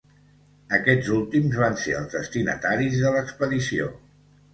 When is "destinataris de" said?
2.17-3.13